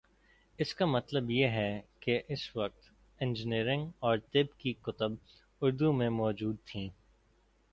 [0.59, 2.89] اس کا مطلب یہ ہے کہ اس وقت
[3.19, 5.11] انجینئرنگ اور طب کی کتب
[5.61, 6.89] اردو میں مو جود تھیں۔